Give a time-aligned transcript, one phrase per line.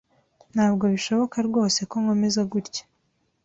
[0.53, 2.83] Ntabwo bishoboka rwose ko nkomeza gutya.